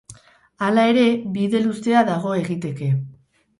Hala 0.67 0.85
ere, 0.93 1.03
bide 1.37 1.63
luzea 1.67 2.03
dago 2.11 2.35
egiteke. 2.43 2.91